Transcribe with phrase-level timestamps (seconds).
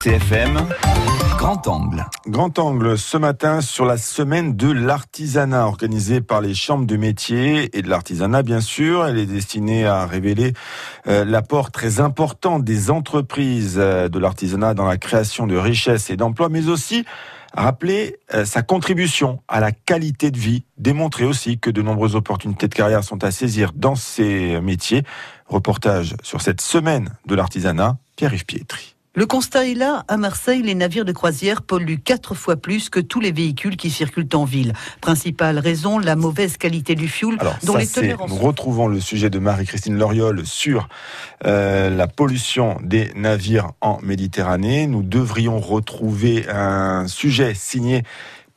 [0.00, 0.64] CFM,
[1.38, 2.06] Grand Angle.
[2.28, 7.76] Grand Angle ce matin sur la semaine de l'artisanat organisée par les chambres de métier
[7.76, 9.04] et de l'artisanat bien sûr.
[9.04, 10.52] Elle est destinée à révéler
[11.08, 16.16] euh, l'apport très important des entreprises euh, de l'artisanat dans la création de richesses et
[16.16, 17.04] d'emplois, mais aussi
[17.52, 22.68] rappeler euh, sa contribution à la qualité de vie, démontrer aussi que de nombreuses opportunités
[22.68, 25.02] de carrière sont à saisir dans ces métiers.
[25.46, 28.94] Reportage sur cette semaine de l'artisanat, Pierre-Yves Pietri.
[29.18, 33.00] Le constat est là, à Marseille, les navires de croisière polluent quatre fois plus que
[33.00, 34.74] tous les véhicules qui circulent en ville.
[35.00, 37.36] Principale raison, la mauvaise qualité du fioul.
[37.40, 40.88] Alors, dont les teneurs Nous retrouvons le sujet de Marie-Christine Loriol sur
[41.44, 44.86] euh, la pollution des navires en Méditerranée.
[44.86, 48.04] Nous devrions retrouver un sujet signé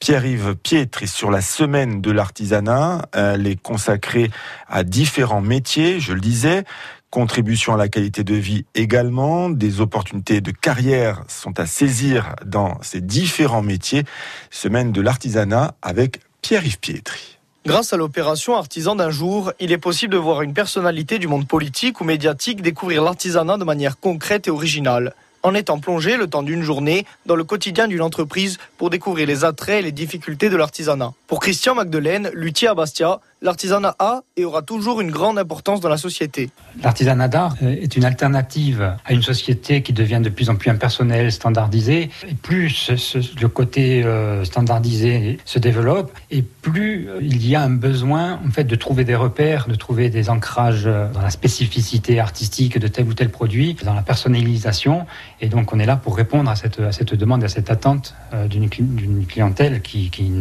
[0.01, 3.03] Pierre-Yves Pietri sur la semaine de l'artisanat.
[3.13, 4.31] Elle est consacrée
[4.67, 6.63] à différents métiers, je le disais,
[7.11, 12.81] contribution à la qualité de vie également, des opportunités de carrière sont à saisir dans
[12.81, 14.03] ces différents métiers.
[14.49, 17.37] Semaine de l'artisanat avec Pierre-Yves Pietri.
[17.67, 21.47] Grâce à l'opération Artisan d'un jour, il est possible de voir une personnalité du monde
[21.47, 26.43] politique ou médiatique découvrir l'artisanat de manière concrète et originale en étant plongé le temps
[26.43, 30.57] d'une journée dans le quotidien d'une entreprise pour découvrir les attraits et les difficultés de
[30.57, 31.13] l'artisanat.
[31.27, 35.89] Pour Christian Magdelaine, luthier à Bastia, l'artisanat a et aura toujours une grande importance dans
[35.89, 36.49] la société.
[36.83, 40.69] L'artisanat d'art euh, est une alternative à une société qui devient de plus en plus
[40.69, 42.09] impersonnelle, standardisée.
[42.27, 47.69] Et plus le côté euh, standardisé se développe, et plus euh, il y a un
[47.69, 52.77] besoin en fait de trouver des repères, de trouver des ancrages dans la spécificité artistique
[52.77, 55.05] de tel ou tel produit, dans la personnalisation.
[55.39, 58.15] Et donc on est là pour répondre à cette, à cette demande, à cette attente
[58.49, 58.69] d'une
[59.25, 60.31] clientèle qui, qui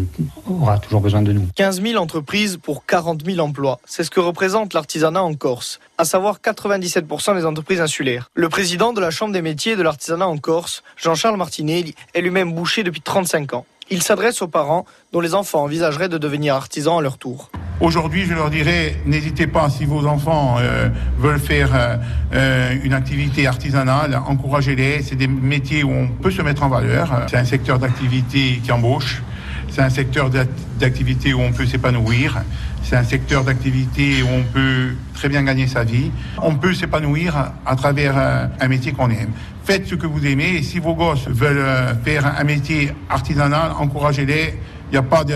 [0.47, 1.47] aura toujours besoin de nous.
[1.57, 3.79] 15 000 entreprises pour 40 000 emplois.
[3.85, 8.29] C'est ce que représente l'artisanat en Corse, à savoir 97% des entreprises insulaires.
[8.35, 12.53] Le président de la Chambre des métiers de l'artisanat en Corse, Jean-Charles Martinelli, est lui-même
[12.53, 13.65] boucher depuis 35 ans.
[13.91, 17.53] Il s'adresse aux parents dont les enfants envisageraient de devenir artisans à leur tour.
[17.81, 21.97] Aujourd'hui, je leur dirais, n'hésitez pas, si vos enfants euh, veulent faire euh,
[22.35, 25.03] euh, une activité artisanale, encouragez-les.
[25.03, 27.25] C'est des métiers où on peut se mettre en valeur.
[27.29, 29.23] C'est un secteur d'activité qui embauche.
[29.71, 30.31] C'est un secteur
[30.79, 32.43] d'activité où on peut s'épanouir.
[32.83, 36.11] C'est un secteur d'activité où on peut très bien gagner sa vie.
[36.43, 38.17] On peut s'épanouir à travers
[38.61, 39.31] un métier qu'on aime.
[39.65, 43.73] Faites ce que vous aimez et si vos gosses veulent euh, faire un métier artisanal,
[43.79, 44.55] encouragez-les.
[44.89, 45.35] Il n'y a pas de,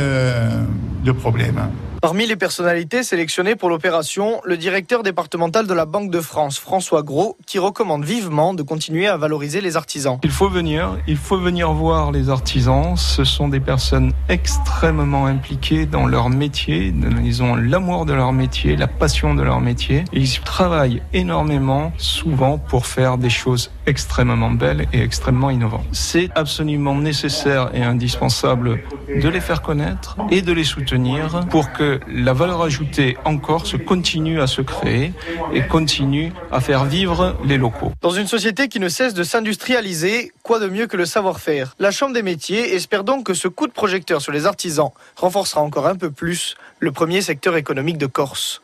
[1.04, 1.60] de problème.
[2.04, 7.02] Parmi les personnalités sélectionnées pour l'opération, le directeur départemental de la Banque de France, François
[7.02, 10.18] Gros, qui recommande vivement de continuer à valoriser les artisans.
[10.22, 12.94] Il faut venir, il faut venir voir les artisans.
[12.98, 16.92] Ce sont des personnes extrêmement impliquées dans leur métier.
[17.24, 20.04] Ils ont l'amour de leur métier, la passion de leur métier.
[20.12, 25.86] Ils travaillent énormément, souvent, pour faire des choses extrêmement belles et extrêmement innovantes.
[25.92, 31.72] C'est absolument nécessaire et indispensable de les faire connaître et de les soutenir pour
[32.08, 35.12] la valeur ajoutée en Corse continue à se créer
[35.52, 37.92] et continue à faire vivre les locaux.
[38.00, 41.74] Dans une société qui ne cesse de s'industrialiser, quoi de mieux que le savoir-faire?
[41.78, 45.60] La Chambre des métiers espère donc que ce coup de projecteur sur les artisans renforcera
[45.60, 48.63] encore un peu plus le premier secteur économique de Corse.